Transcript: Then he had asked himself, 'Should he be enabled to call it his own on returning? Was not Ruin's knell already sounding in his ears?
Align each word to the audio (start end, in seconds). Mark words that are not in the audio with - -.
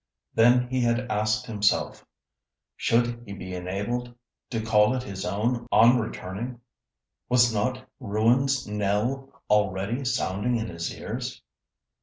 Then 0.33 0.67
he 0.67 0.81
had 0.81 1.01
asked 1.11 1.45
himself, 1.45 2.07
'Should 2.75 3.21
he 3.23 3.33
be 3.33 3.53
enabled 3.53 4.15
to 4.49 4.59
call 4.65 4.95
it 4.95 5.03
his 5.03 5.23
own 5.25 5.67
on 5.71 5.99
returning? 5.99 6.59
Was 7.29 7.53
not 7.53 7.87
Ruin's 7.99 8.65
knell 8.65 9.31
already 9.47 10.03
sounding 10.03 10.55
in 10.57 10.69
his 10.69 10.91
ears? 10.97 11.43